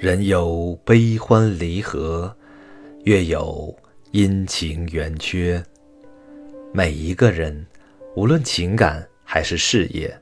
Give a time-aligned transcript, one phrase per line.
[0.00, 2.34] 人有悲欢离合，
[3.04, 3.78] 月有
[4.12, 5.62] 阴晴圆缺。
[6.72, 7.66] 每一个人，
[8.16, 10.18] 无论情感还是事业，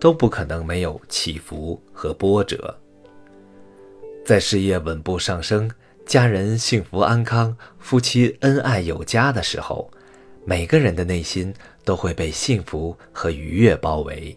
[0.00, 2.76] 都不可能没有起伏和波折。
[4.24, 5.70] 在事业稳步上升、
[6.04, 9.88] 家人幸福安康、夫妻恩爱有加的时候，
[10.44, 11.54] 每个人的内心
[11.84, 14.36] 都会被幸福和愉悦包围。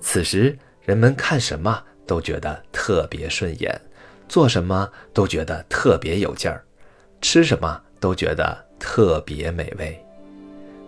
[0.00, 1.82] 此时，人们看什么？
[2.10, 3.80] 都觉得特别顺眼，
[4.28, 6.64] 做什么都觉得特别有劲儿，
[7.20, 10.04] 吃什么都觉得特别美味，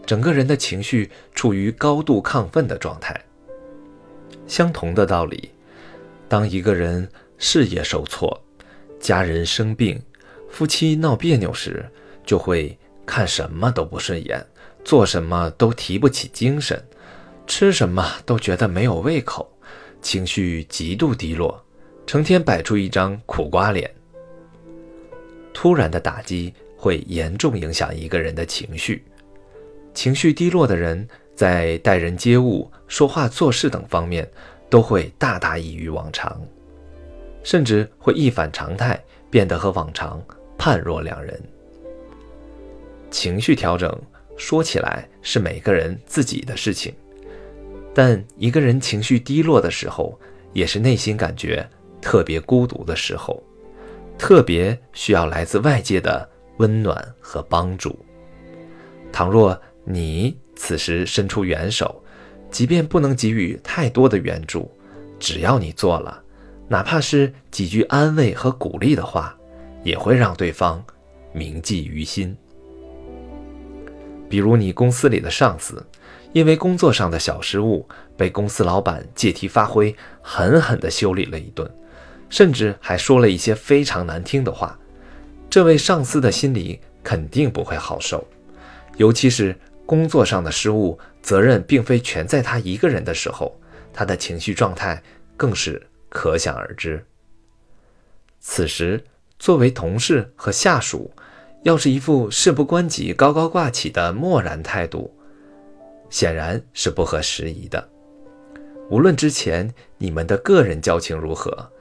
[0.05, 3.17] 整个人的情绪处于高度亢奋的状态。
[4.49, 5.53] 相同的道理，
[6.29, 7.09] 当一个人
[7.39, 8.37] 事业受挫、
[8.99, 10.03] 家人生病、
[10.51, 11.89] 夫妻闹别扭时，
[12.27, 14.45] 就会看什么都不顺眼，
[14.85, 16.85] 做什么都提不起精神，
[17.47, 19.52] 吃什么都觉得没有胃口。
[20.03, 21.65] 情绪极度低落，
[22.05, 23.91] 成天摆出一张苦瓜脸。
[25.55, 29.05] 突然的打击会严重影响一个人的情绪。
[29.95, 34.29] 情绪低落的人，在待人接物、说话做事等方面，
[34.69, 36.41] 都会大大异于往常，
[37.45, 40.21] 甚至会一反常态，变得和往常
[40.59, 41.41] 判若两人。
[43.11, 43.97] 情绪调整
[44.37, 46.95] 说起来是每个人自己的事情。
[47.95, 50.19] 但一个人情绪低落的时候，
[50.53, 51.69] 也是内心感觉
[52.01, 53.43] 特别孤独的时候，
[54.17, 57.99] 特别需要来自外界的温暖和帮助。
[59.13, 62.03] 倘若你此时伸出援手，
[62.51, 64.71] 即便不能给予太多的援助，
[65.19, 66.23] 只要你做了，
[66.69, 69.37] 哪怕是几句安慰和鼓励的话，
[69.85, 70.83] 也会让对方
[71.35, 72.35] 铭记于心。
[74.31, 75.85] 比如你公司里的上司。
[76.33, 77.87] 因为工作上的小失误，
[78.17, 81.71] 被公司老板借题发挥，狠狠地修理了一顿，
[82.29, 84.79] 甚至还说了一些非常难听的话。
[85.51, 88.27] 这位上司的心里肯定不会好受，
[88.97, 93.61] 尤其是工作上的失误，责任并非全在他一个人的时候，
[93.93, 95.03] 他的情绪状态
[95.37, 97.05] 更是可想而知。
[98.41, 99.05] 此时，
[99.39, 101.13] 作为同事和下属，
[101.65, 105.15] 要是一副事不关己、高高挂起的漠然态度，
[106.13, 107.89] 显然是不合时宜的。
[108.91, 111.73] 无论之前你们的个人交情如何，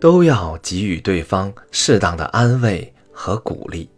[0.00, 3.90] 都要给予对方适当的安慰和鼓励。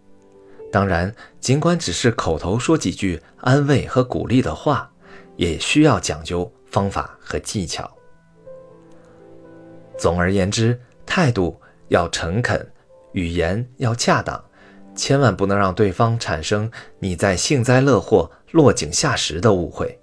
[0.72, 4.91] 当然，尽管只是口头说几句安慰和鼓励的话，
[5.37, 7.91] 也需要讲究方法和技巧。
[9.99, 12.66] 总而言之，态度要诚恳，
[13.12, 14.43] 语言要恰当。
[14.97, 19.99] 千万不能让对方产生你在幸灾乐祸、落井下石的误会。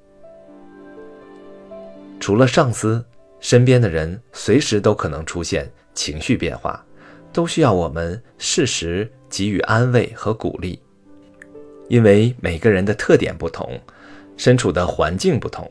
[2.19, 3.03] 除了上司，
[3.39, 6.83] 身边的人随时都可能出现情绪变化，
[7.31, 10.79] 都需要我们适时给予安慰和鼓励。
[11.87, 13.79] 因为每个人的特点不同，
[14.35, 15.69] 身处的环境不同，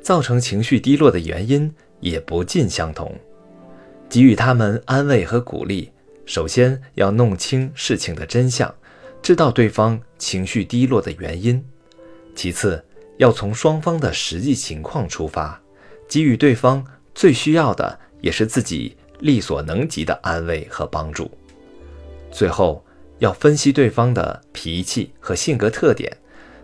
[0.00, 3.12] 造成情绪低落的原因也不尽相同。
[4.08, 5.90] 给予他们安慰和鼓励。
[6.24, 8.72] 首先要弄清事情的真相，
[9.22, 11.58] 知道对方情绪低落的原因；
[12.38, 12.80] 其次，
[13.16, 15.60] 要从双方的实际情况出发，
[16.06, 21.24] 给予对方最需要的，也是自己力所能及的安慰和帮助；
[22.30, 22.84] 最后，
[23.18, 26.16] 要分析对方的脾气和性格特点，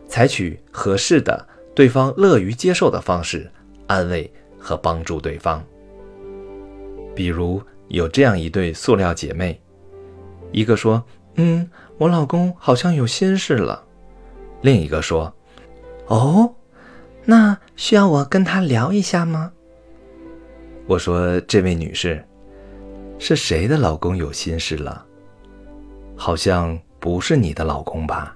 [0.07, 3.51] 采取合适的、对方乐于接受的方式
[3.89, 5.61] 安慰和帮助对方。
[7.17, 7.61] 比如。
[7.89, 9.61] 有这样一对塑料姐妹，
[10.53, 11.05] 一个说
[11.37, 11.69] ：“嗯，
[11.99, 13.85] 我老公好像有心事了。”
[14.63, 15.33] 另一个说
[16.07, 16.55] ：“哦，
[17.25, 19.53] 那需要我跟他聊一下吗？”
[20.87, 22.23] 我说：“这位女士，
[23.19, 25.05] 是谁的老公有心事了？
[26.17, 28.34] 好像不是你的老公吧？”